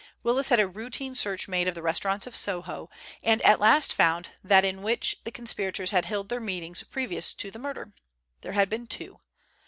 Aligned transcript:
Willis 0.23 0.49
had 0.49 0.59
a 0.59 0.67
routine 0.67 1.13
search 1.13 1.47
made 1.47 1.67
of 1.67 1.75
the 1.75 1.83
restaurants 1.83 2.25
of 2.25 2.35
Soho, 2.35 2.89
and 3.21 3.39
at 3.43 3.59
last 3.59 3.93
found 3.93 4.29
that 4.43 4.65
in 4.65 4.81
which 4.81 5.17
the 5.25 5.31
conspirators 5.31 5.91
had 5.91 6.05
held 6.05 6.27
their 6.27 6.39
meetings 6.41 6.81
previous 6.81 7.35
to 7.35 7.51
the 7.51 7.59
murder. 7.59 7.91
There 8.41 8.53
had 8.53 8.67
been 8.67 8.87
two. 8.87 9.19